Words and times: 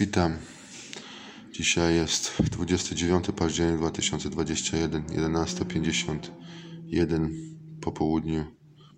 Witam. 0.00 0.38
Dzisiaj 1.52 1.94
jest 1.94 2.42
29 2.42 3.26
październik 3.36 3.78
2021, 3.78 5.06
11.51 5.06 7.30
po 7.80 7.92
południu 7.92 8.44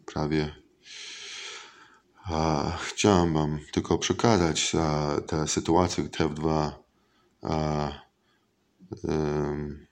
prawie. 0.07 0.55
A, 2.25 2.79
chciałem 2.83 3.33
Wam 3.33 3.59
tylko 3.73 3.99
przekazać 3.99 4.75
a, 4.75 5.21
tę 5.21 5.49
sytuację, 5.49 6.05
TF2 6.05 6.71
a, 7.43 7.93
um, 9.03 9.87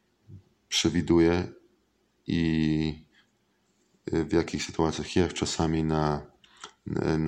przewiduje 0.68 1.52
i 2.26 3.04
w 4.06 4.32
jakich 4.32 4.62
sytuacjach 4.62 5.16
jest 5.16 5.34
czasami 5.34 5.84
na, 5.84 6.26
na, 6.86 7.18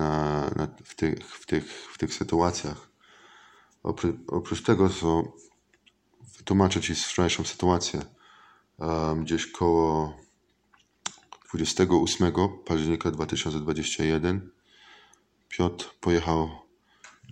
na, 0.56 0.68
w, 0.84 0.94
tych, 0.94 1.18
w, 1.18 1.46
tych, 1.46 1.88
w 1.94 1.98
tych 1.98 2.14
sytuacjach. 2.14 2.89
Oprócz, 3.82 4.62
tego, 4.62 4.88
co 4.88 5.22
wytłumaczę 6.38 6.80
Ci 6.80 6.94
wczorajszą 6.94 7.44
sytuację, 7.44 8.02
gdzieś 9.22 9.46
koło 9.46 10.16
28 11.50 12.32
października 12.64 13.10
2021 13.10 14.50
Piotr 15.48 15.94
pojechał 16.00 16.48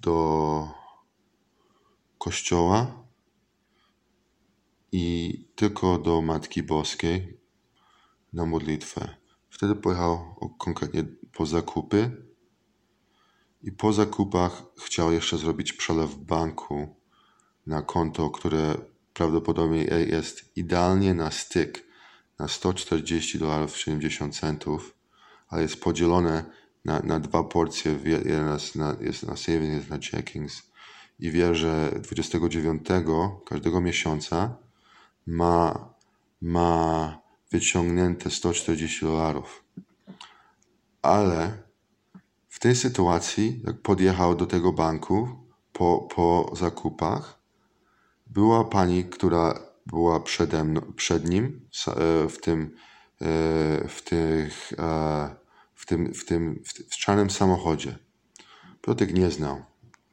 do 0.03 0.69
kościoła 2.19 3.05
i 4.92 5.34
tylko 5.55 5.98
do 5.98 6.23
Matki 6.23 6.62
Boskiej 6.62 7.41
na 8.33 8.47
modlitwę. 8.47 9.17
Wtedy 9.51 9.75
pojechał 9.75 10.34
konkretnie 10.59 11.05
po 11.33 11.47
zakupy 11.47 12.28
i 13.62 13.73
po 13.73 13.93
zakupach 13.93 14.62
chciał 14.85 15.12
jeszcze 15.12 15.39
zrobić 15.39 15.73
przelew 15.73 16.15
banku 16.15 16.97
na 17.67 17.83
konto, 17.83 18.31
które 18.31 18.75
prawdopodobnie 19.14 19.84
jest 19.84 20.56
idealnie 20.56 21.14
na 21.14 21.31
styk 21.31 21.89
na 22.39 22.48
140 22.48 23.39
dolarów 23.39 23.79
70 23.79 24.36
centów, 24.36 24.95
ale 25.48 25.62
jest 25.62 25.81
podzielone 25.81 26.45
na, 26.84 27.01
na 27.01 27.20
dwa 27.20 27.45
porcje, 27.45 27.98
jeden 28.05 28.53
jest 28.53 28.77
na, 28.77 28.97
jest 29.01 29.23
na 29.23 29.36
savings, 29.36 29.75
jest 29.75 29.91
na 29.91 29.98
checkings 29.98 30.62
i 31.19 31.31
wie, 31.31 31.55
że 31.55 32.01
29 32.03 32.86
każdego 33.47 33.81
miesiąca 33.81 34.56
ma, 35.27 35.89
ma 36.41 37.19
wyciągnięte 37.51 38.31
140 38.31 39.06
dolarów. 39.06 39.64
Ale 41.03 41.67
w 42.59 42.61
tej 42.61 42.77
sytuacji, 42.77 43.61
jak 43.67 43.83
podjechał 43.83 44.34
do 44.34 44.47
tego 44.47 44.73
banku 44.73 45.28
po, 45.73 46.09
po 46.14 46.53
zakupach, 46.56 47.41
była 48.27 48.64
pani, 48.64 49.05
która 49.05 49.61
była 49.87 50.20
przede 50.20 50.64
mną, 50.64 50.81
przed 50.97 51.29
nim 51.29 51.69
e, 51.86 52.29
w 52.29 52.41
tym, 52.41 52.75
e, 53.20 53.89
w, 53.89 54.03
tych, 54.05 54.73
e, 54.79 55.36
w, 55.75 55.86
tym, 55.86 56.14
w, 56.14 56.25
tym, 56.25 56.62
w 56.91 56.97
czarnym 56.97 57.31
samochodzie. 57.31 57.98
Piotrek 58.83 59.14
nie 59.14 59.31
znał, 59.31 59.62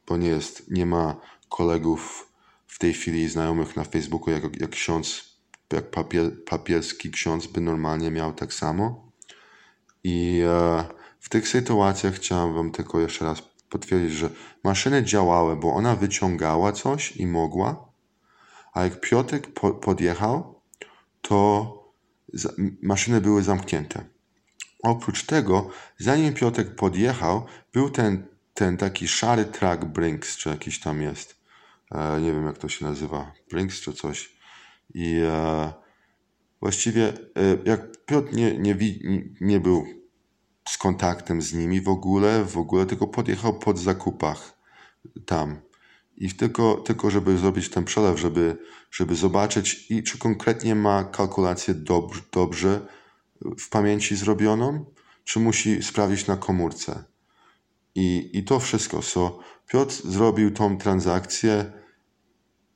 bo 0.06 0.16
nie 0.16 0.28
jest, 0.28 0.70
nie 0.70 0.86
ma 0.86 1.16
kolegów 1.48 2.32
w 2.66 2.78
tej 2.78 2.92
chwili 2.92 3.28
znajomych 3.28 3.76
na 3.76 3.84
Facebooku, 3.84 4.30
jak, 4.30 4.60
jak 4.60 4.70
ksiądz, 4.70 5.38
jak 5.72 5.90
papier, 5.90 6.44
papierski 6.44 7.10
ksiądz 7.10 7.46
by 7.46 7.60
normalnie 7.60 8.10
miał 8.10 8.32
tak 8.32 8.54
samo. 8.54 9.12
I 10.04 10.42
w 11.26 11.28
tych 11.28 11.48
sytuacjach 11.48 12.14
chciałem 12.14 12.54
Wam 12.54 12.70
tylko 12.70 13.00
jeszcze 13.00 13.24
raz 13.24 13.42
potwierdzić, 13.70 14.12
że 14.12 14.30
maszyny 14.64 15.04
działały, 15.04 15.56
bo 15.56 15.74
ona 15.74 15.96
wyciągała 15.96 16.72
coś 16.72 17.16
i 17.16 17.26
mogła, 17.26 17.88
a 18.72 18.84
jak 18.84 19.00
Piotrek 19.00 19.52
po, 19.52 19.70
podjechał, 19.70 20.60
to 21.20 21.72
maszyny 22.82 23.20
były 23.20 23.42
zamknięte. 23.42 24.04
Oprócz 24.82 25.26
tego, 25.26 25.70
zanim 25.98 26.34
Piotrek 26.34 26.74
podjechał, 26.74 27.46
był 27.72 27.90
ten, 27.90 28.26
ten 28.54 28.76
taki 28.76 29.08
szary 29.08 29.44
track 29.44 29.84
Brinks, 29.84 30.36
czy 30.36 30.48
jakiś 30.48 30.80
tam 30.80 31.02
jest. 31.02 31.36
E, 31.92 32.20
nie 32.20 32.32
wiem, 32.32 32.46
jak 32.46 32.58
to 32.58 32.68
się 32.68 32.84
nazywa. 32.84 33.32
Brinks 33.50 33.80
czy 33.80 33.92
coś. 33.92 34.36
I 34.94 35.20
e, 35.24 35.72
właściwie, 36.60 37.08
e, 37.08 37.14
jak 37.64 38.04
Piotr 38.04 38.32
nie, 38.32 38.58
nie, 38.58 38.74
nie, 38.74 39.22
nie 39.40 39.60
był 39.60 40.05
z 40.68 40.78
kontaktem 40.78 41.42
z 41.42 41.52
nimi 41.52 41.80
w 41.80 41.88
ogóle, 41.88 42.44
w 42.44 42.58
ogóle, 42.58 42.86
tylko 42.86 43.06
podjechał 43.06 43.58
pod 43.58 43.78
zakupach 43.78 44.58
tam. 45.26 45.60
I 46.16 46.30
tylko, 46.30 46.74
tylko 46.74 47.10
żeby 47.10 47.38
zrobić 47.38 47.70
ten 47.70 47.84
przelew, 47.84 48.20
żeby, 48.20 48.58
żeby 48.90 49.16
zobaczyć, 49.16 49.90
i 49.90 50.02
czy 50.02 50.18
konkretnie 50.18 50.74
ma 50.74 51.04
kalkulację 51.04 51.74
dobrze, 51.74 52.20
dobrze 52.32 52.86
w 53.58 53.68
pamięci 53.68 54.16
zrobioną, 54.16 54.84
czy 55.24 55.40
musi 55.40 55.82
sprawdzić 55.82 56.26
na 56.26 56.36
komórce. 56.36 57.04
I, 57.94 58.30
i 58.32 58.44
to 58.44 58.60
wszystko. 58.60 59.02
So, 59.02 59.38
Piotr 59.68 59.94
zrobił 60.04 60.50
tą 60.50 60.78
transakcję 60.78 61.72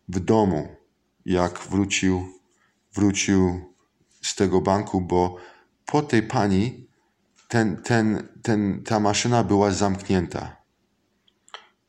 w 0.08 0.20
domu, 0.20 0.68
jak 1.24 1.58
wrócił, 1.58 2.28
wrócił 2.94 3.74
z 4.22 4.34
tego 4.34 4.60
banku, 4.60 5.00
bo 5.00 5.36
po 5.86 6.02
tej 6.02 6.22
pani 6.22 6.89
ten, 7.50 7.76
ten, 7.82 8.28
ten, 8.42 8.82
ta 8.84 9.00
maszyna 9.00 9.44
była 9.44 9.70
zamknięta. 9.70 10.56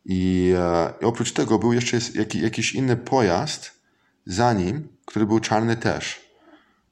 I, 0.06 0.54
e, 0.58 0.94
oprócz 1.02 1.32
tego 1.34 1.60
był 1.60 1.74
jeszcze 1.74 1.98
jak, 2.16 2.36
jakiś 2.36 2.76
inny 2.76 2.98
pojazd 2.98 3.72
za 4.26 4.54
nim, 4.54 4.88
który 5.06 5.26
był 5.26 5.40
czarny 5.40 5.78
też. 5.78 6.32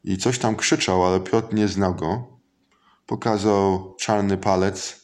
I 0.03 0.17
coś 0.17 0.39
tam 0.39 0.55
krzyczał, 0.55 1.05
ale 1.05 1.19
Piotr 1.19 1.53
nie 1.53 1.67
znał 1.67 1.95
go. 1.95 2.39
Pokazał 3.05 3.95
czarny 3.99 4.37
palec 4.37 5.01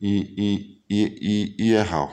i, 0.00 0.16
i, 0.36 0.82
i, 0.88 1.02
i, 1.02 1.62
i 1.62 1.66
jechał 1.66 2.08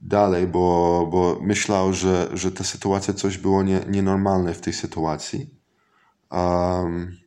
dalej, 0.00 0.46
bo, 0.46 1.08
bo 1.10 1.38
myślał, 1.42 1.92
że, 1.92 2.30
że 2.32 2.52
ta 2.52 2.64
sytuacja 2.64 3.14
coś 3.14 3.38
było 3.38 3.62
nie, 3.62 3.80
nienormalne 3.88 4.54
w 4.54 4.60
tej 4.60 4.72
sytuacji. 4.72 5.50
Um, 6.30 7.21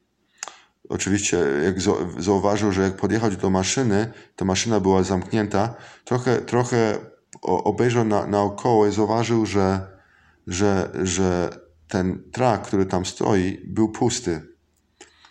Oczywiście, 0.90 1.38
jak 1.63 1.75
zauważył, 2.23 2.72
że 2.72 2.81
jak 2.81 2.96
podjechał 2.96 3.31
do 3.31 3.50
maszyny, 3.50 4.12
ta 4.35 4.46
maszyna 4.46 4.79
była 4.79 5.03
zamknięta, 5.03 5.73
trochę, 6.03 6.41
trochę 6.41 6.97
obejrzał 7.41 8.06
na, 8.06 8.28
naokoło 8.28 8.88
i 8.88 8.91
zauważył, 8.91 9.45
że, 9.45 9.88
że, 10.47 10.91
że 11.03 11.50
ten 11.88 12.31
trak, 12.31 12.62
który 12.62 12.85
tam 12.85 13.06
stoi, 13.06 13.62
był 13.68 13.90
pusty. 13.90 14.56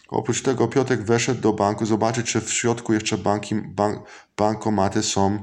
Oprócz 0.08 0.42
tego 0.42 0.68
Piotrek 0.68 1.02
weszedł 1.02 1.40
do 1.40 1.52
banku 1.52 1.86
zobaczyć, 1.86 2.26
czy 2.26 2.40
w 2.40 2.52
środku 2.52 2.92
jeszcze 2.92 3.18
banki, 3.18 3.54
bank, 3.54 4.08
bankomaty 4.36 5.02
są 5.02 5.38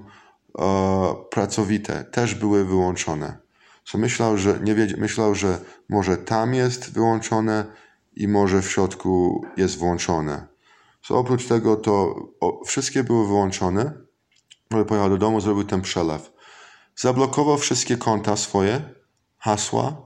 e, 0.59 1.15
pracowite. 1.31 2.03
Też 2.03 2.35
były 2.35 2.65
wyłączone. 2.65 3.37
So 3.85 3.97
myślał, 3.97 4.37
że, 4.37 4.59
nie 4.63 4.75
wiedział, 4.75 4.99
myślał, 4.99 5.35
że 5.35 5.59
może 5.89 6.17
tam 6.17 6.53
jest 6.53 6.93
wyłączone, 6.93 7.65
i 8.15 8.27
może 8.27 8.61
w 8.61 8.71
środku 8.71 9.41
jest 9.57 9.77
włączone. 9.77 10.47
So, 11.01 11.17
oprócz 11.17 11.47
tego 11.47 11.75
to 11.75 12.15
o, 12.39 12.65
wszystkie 12.65 13.03
były 13.03 13.27
wyłączone, 13.27 13.93
ale 14.69 14.85
pojechał 14.85 15.09
do 15.09 15.17
domu, 15.17 15.41
zrobił 15.41 15.63
ten 15.63 15.81
przelew. 15.81 16.31
Zablokował 16.95 17.57
wszystkie 17.57 17.97
konta 17.97 18.35
swoje, 18.35 18.81
hasła 19.37 20.05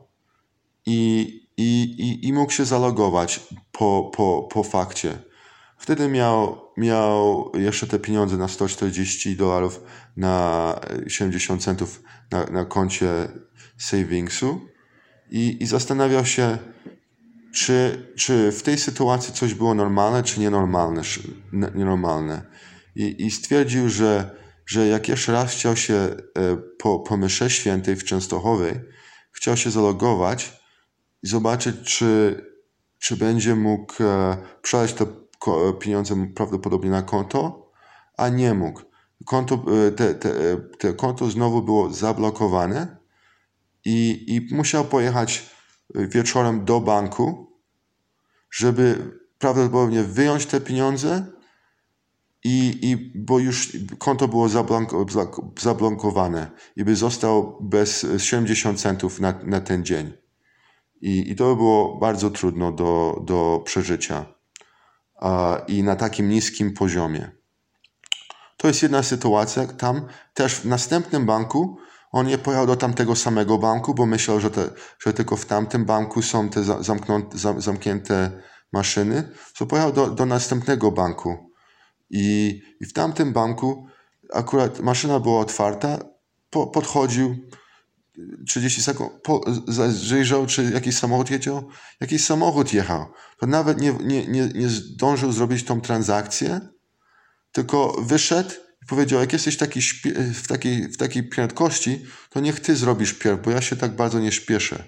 i, 0.85 1.29
i, 1.57 1.83
i, 1.83 2.27
i 2.27 2.33
mógł 2.33 2.51
się 2.51 2.65
zalogować 2.65 3.47
po, 3.71 4.11
po, 4.15 4.47
po 4.51 4.63
fakcie. 4.63 5.17
Wtedy 5.77 6.07
miał, 6.07 6.61
miał 6.77 7.51
jeszcze 7.53 7.87
te 7.87 7.99
pieniądze 7.99 8.37
na 8.37 8.47
140 8.47 9.35
dolarów, 9.35 9.81
na 10.17 10.79
70 11.07 11.63
centów 11.63 12.03
na, 12.31 12.45
na 12.45 12.65
koncie 12.65 13.27
savingsu 13.77 14.61
i, 15.31 15.63
i 15.63 15.65
zastanawiał 15.65 16.25
się, 16.25 16.57
czy, 17.55 18.07
czy 18.15 18.51
w 18.51 18.63
tej 18.63 18.77
sytuacji 18.77 19.33
coś 19.33 19.53
było 19.53 19.73
normalne, 19.73 20.23
czy 20.23 20.39
nienormalne. 20.39 21.01
nienormalne. 21.75 22.41
I, 22.95 23.25
i 23.25 23.31
stwierdził, 23.31 23.89
że, 23.89 24.35
że 24.65 24.87
jak 24.87 25.09
jeszcze 25.09 25.31
raz 25.31 25.51
chciał 25.51 25.75
się 25.75 25.93
e, 25.93 26.17
po, 26.77 26.99
po 26.99 27.29
świętej 27.47 27.95
w 27.95 28.03
Częstochowej, 28.03 28.79
chciał 29.31 29.57
się 29.57 29.71
zalogować 29.71 30.61
i 31.23 31.27
zobaczyć, 31.27 31.75
czy, 31.83 32.41
czy 32.99 33.17
będzie 33.17 33.55
mógł 33.55 34.03
e, 34.03 34.37
przelać 34.61 34.93
te 34.93 35.05
pieniądze 35.79 36.27
prawdopodobnie 36.35 36.89
na 36.89 37.01
konto, 37.01 37.71
a 38.17 38.29
nie 38.29 38.53
mógł. 38.53 38.81
Konto, 39.25 39.65
e, 39.87 39.91
te, 39.91 40.15
te, 40.15 40.57
te 40.79 40.93
konto 40.93 41.29
znowu 41.29 41.61
było 41.61 41.93
zablokowane 41.93 42.97
i, 43.85 44.25
i 44.27 44.55
musiał 44.55 44.85
pojechać 44.85 45.54
wieczorem 45.93 46.65
do 46.65 46.81
banku, 46.81 47.59
żeby 48.51 49.11
prawdopodobnie 49.37 50.03
wyjąć 50.03 50.45
te 50.45 50.61
pieniądze 50.61 51.25
i, 52.43 52.79
i 52.81 53.11
bo 53.15 53.39
już 53.39 53.77
konto 53.97 54.27
było 54.27 54.49
zablokowane 55.59 56.51
i 56.75 56.83
by 56.83 56.95
został 56.95 57.57
bez 57.61 58.05
70 58.17 58.81
centów 58.81 59.19
na, 59.19 59.39
na 59.43 59.61
ten 59.61 59.85
dzień. 59.85 60.13
I, 61.01 61.31
I 61.31 61.35
to 61.35 61.55
było 61.55 61.97
bardzo 61.99 62.29
trudno 62.29 62.71
do, 62.71 63.21
do 63.25 63.61
przeżycia. 63.65 64.25
I 65.67 65.83
na 65.83 65.95
takim 65.95 66.29
niskim 66.29 66.73
poziomie. 66.73 67.31
To 68.57 68.67
jest 68.67 68.83
jedna 68.83 69.03
sytuacja. 69.03 69.67
Tam 69.67 70.05
też 70.33 70.55
w 70.55 70.65
następnym 70.65 71.25
banku 71.25 71.77
on 72.15 72.27
nie 72.27 72.37
pojechał 72.37 72.67
do 72.67 72.75
tamtego 72.75 73.15
samego 73.15 73.57
banku, 73.57 73.93
bo 73.93 74.05
myślał, 74.05 74.39
że, 74.39 74.51
te, 74.51 74.69
że 74.99 75.13
tylko 75.13 75.37
w 75.37 75.45
tamtym 75.45 75.85
banku 75.85 76.21
są 76.21 76.49
te 76.49 76.63
zamknięte, 76.63 77.37
zamknięte 77.57 78.41
maszyny. 78.73 79.29
To 79.57 79.65
pojechał 79.65 79.91
do, 79.91 80.07
do 80.07 80.25
następnego 80.25 80.91
banku. 80.91 81.51
I, 82.09 82.61
I 82.79 82.85
w 82.85 82.93
tamtym 82.93 83.33
banku 83.33 83.87
akurat 84.33 84.79
maszyna 84.79 85.19
była 85.19 85.39
otwarta, 85.39 85.99
po, 86.49 86.67
podchodził 86.67 87.35
30 88.47 88.81
sekund, 88.81 89.11
po, 89.23 89.41
zajrzał, 89.91 90.45
czy 90.45 90.63
jakiś 90.63 90.97
samochód 90.97 91.31
jechał. 91.31 91.69
Jakiś 92.01 92.25
samochód 92.25 92.73
jechał. 92.73 93.05
To 93.39 93.47
nawet 93.47 93.81
nie, 93.81 93.93
nie, 93.93 94.27
nie, 94.27 94.47
nie 94.47 94.69
zdążył 94.69 95.31
zrobić 95.31 95.63
tą 95.63 95.81
transakcję, 95.81 96.59
tylko 97.51 97.95
wyszedł 98.01 98.64
i 98.85 98.87
powiedział, 98.87 99.19
jak 99.19 99.33
jesteś 99.33 99.57
taki 99.57 99.81
w, 100.33 100.47
takiej, 100.47 100.87
w 100.87 100.97
takiej 100.97 101.23
prędkości, 101.23 102.05
to 102.29 102.39
niech 102.39 102.59
ty 102.59 102.75
zrobisz 102.75 103.13
pierw, 103.13 103.41
bo 103.41 103.51
ja 103.51 103.61
się 103.61 103.75
tak 103.75 103.95
bardzo 103.95 104.19
nie 104.19 104.31
śpieszę. 104.31 104.83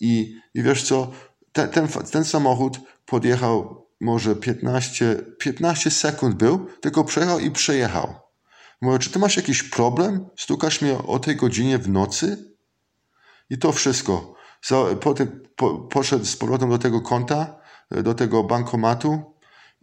I, 0.00 0.36
i 0.54 0.62
wiesz 0.62 0.82
co, 0.82 1.12
ten, 1.52 1.68
ten, 1.68 1.88
ten 1.88 2.24
samochód 2.24 2.78
podjechał 3.06 3.86
może 4.00 4.36
15, 4.36 5.24
15 5.38 5.90
sekund 5.90 6.36
był, 6.36 6.66
tylko 6.80 7.04
przejechał 7.04 7.38
i 7.38 7.50
przejechał. 7.50 8.14
Mówię, 8.80 8.98
czy 8.98 9.10
ty 9.10 9.18
masz 9.18 9.36
jakiś 9.36 9.62
problem? 9.62 10.26
Stukasz 10.36 10.80
mnie 10.82 10.98
o 10.98 11.18
tej 11.18 11.36
godzinie 11.36 11.78
w 11.78 11.88
nocy? 11.88 12.54
I 13.50 13.58
to 13.58 13.72
wszystko. 13.72 14.34
Potem 15.00 15.42
po, 15.56 15.78
poszedł 15.78 16.24
z 16.24 16.36
powrotem 16.36 16.70
do 16.70 16.78
tego 16.78 17.00
konta, 17.00 17.60
do 17.90 18.14
tego 18.14 18.44
bankomatu 18.44 19.35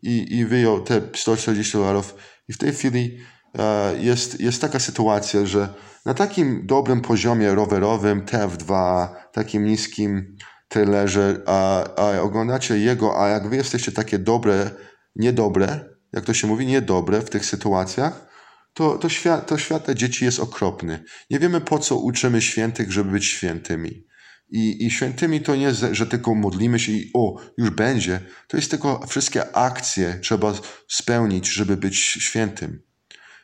i, 0.03 0.37
i 0.37 0.45
wyjął 0.45 0.81
te 0.81 1.01
140 1.15 1.73
dolarów. 1.73 2.15
I 2.47 2.53
w 2.53 2.57
tej 2.57 2.73
chwili 2.73 3.17
e, 3.57 3.93
jest, 3.97 4.39
jest 4.39 4.61
taka 4.61 4.79
sytuacja, 4.79 5.45
że 5.45 5.69
na 6.05 6.13
takim 6.13 6.65
dobrym 6.65 7.01
poziomie 7.01 7.55
rowerowym, 7.55 8.25
TF2, 8.25 9.07
takim 9.31 9.65
niskim 9.65 10.37
trailerze, 10.67 11.41
a, 11.45 11.83
a 11.95 12.21
oglądacie 12.21 12.77
jego, 12.77 13.23
a 13.23 13.27
jak 13.27 13.49
wy 13.49 13.55
jesteście 13.55 13.91
takie 13.91 14.19
dobre, 14.19 14.71
niedobre, 15.15 15.85
jak 16.13 16.25
to 16.25 16.33
się 16.33 16.47
mówi, 16.47 16.65
niedobre 16.65 17.21
w 17.21 17.29
tych 17.29 17.45
sytuacjach, 17.45 18.33
to, 18.73 18.97
to, 18.97 19.09
świat, 19.09 19.47
to 19.47 19.57
świat 19.57 19.85
dla 19.85 19.93
dzieci 19.93 20.25
jest 20.25 20.39
okropny. 20.39 21.03
Nie 21.29 21.39
wiemy 21.39 21.61
po 21.61 21.79
co 21.79 21.97
uczymy 21.97 22.41
świętych, 22.41 22.91
żeby 22.91 23.11
być 23.11 23.25
świętymi. 23.25 24.05
I, 24.53 24.85
I 24.85 24.91
świętymi 24.91 25.41
to 25.41 25.55
nie, 25.55 25.73
że 25.73 26.07
tylko 26.07 26.35
modlimy 26.35 26.79
się 26.79 26.91
i 26.91 27.11
o, 27.13 27.35
już 27.57 27.69
będzie. 27.69 28.19
To 28.47 28.57
jest 28.57 28.69
tylko 28.69 29.07
wszystkie 29.07 29.55
akcje 29.55 30.19
trzeba 30.21 30.53
spełnić, 30.87 31.47
żeby 31.47 31.77
być 31.77 31.97
świętym. 31.97 32.81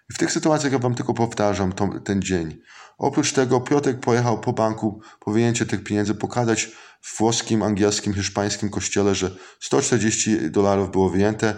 I 0.09 0.13
w 0.13 0.17
tych 0.17 0.31
sytuacjach 0.31 0.73
ja 0.73 0.79
wam 0.79 0.95
tylko 0.95 1.13
powtarzam 1.13 1.73
ten 2.03 2.21
dzień. 2.21 2.61
Oprócz 2.97 3.33
tego 3.33 3.61
Piotrek 3.61 3.99
pojechał 3.99 4.41
po 4.41 4.53
banku 4.53 5.01
po 5.19 5.31
wyjęcie 5.31 5.65
tych 5.65 5.83
pieniędzy, 5.83 6.15
pokazać 6.15 6.71
w 7.01 7.17
włoskim, 7.17 7.63
angielskim, 7.63 8.13
hiszpańskim 8.13 8.69
kościele, 8.69 9.15
że 9.15 9.35
140 9.59 10.51
dolarów 10.51 10.91
było 10.91 11.09
wyjęte, 11.09 11.55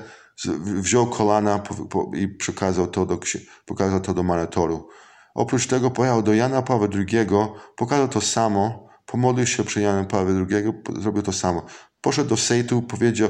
wziął 0.65 1.07
kolana 1.07 1.63
i 2.15 2.27
przekazał 2.27 2.88
to 2.88 3.06
do, 3.06 3.19
pokazał 3.65 4.01
to 4.01 4.13
do 4.13 4.24
monitoru. 4.24 4.88
Oprócz 5.36 5.68
tego 5.68 5.92
pojechał 5.92 6.24
do 6.24 6.33
Jana 6.33 6.62
Pawła 6.62 6.88
II, 6.94 7.27
pokazał 7.75 8.07
to 8.07 8.21
samo, 8.21 8.90
pomodlił 9.11 9.47
się 9.47 9.63
przy 9.63 9.81
Janem 9.81 10.05
Pawłem 10.05 10.47
II, 10.51 10.65
zrobił 11.01 11.21
to 11.21 11.31
samo. 11.31 11.65
Poszedł 12.01 12.29
do 12.29 12.37
Sejtu, 12.37 12.81
powiedział, 12.81 13.29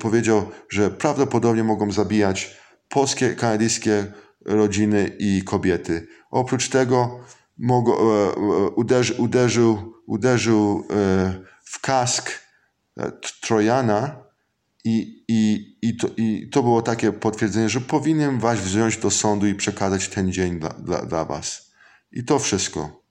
powiedział, 0.00 0.50
że 0.68 0.90
prawdopodobnie 0.90 1.64
mogą 1.64 1.92
zabijać 1.92 2.56
polskie, 2.88 3.34
kanadyjskie 3.34 4.12
rodziny 4.44 5.16
i 5.18 5.42
kobiety. 5.44 6.06
Oprócz 6.30 6.68
tego 6.68 7.20
mogą, 7.58 7.92
e, 7.92 8.28
e, 8.30 8.70
uderzy, 8.70 9.14
uderzył, 9.14 9.94
uderzył 10.06 10.84
e, 10.90 11.40
w 11.64 11.80
kask 11.80 12.30
Trojana 13.40 14.24
i, 14.84 15.24
i, 15.28 15.72
i, 15.82 15.96
to, 15.96 16.08
i 16.16 16.48
to 16.52 16.62
było 16.62 16.82
takie 16.82 17.12
potwierdzenie, 17.12 17.68
że 17.68 17.80
powinien 17.80 18.38
was 18.38 18.60
wziąć 18.60 18.96
do 18.96 19.10
sądu 19.10 19.46
i 19.46 19.54
przekazać 19.54 20.08
ten 20.08 20.32
dzień 20.32 20.58
dla, 20.58 20.68
dla, 20.68 21.06
dla 21.06 21.24
was. 21.24 21.72
I 22.12 22.24
to 22.24 22.38
wszystko. 22.38 23.01